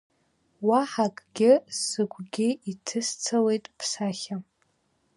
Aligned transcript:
Уаҳа 0.67 1.05
акгьы, 1.09 1.51
сыгәгьы 1.79 2.49
иҭысцауеит 2.71 3.65
бсахьа… 3.77 4.35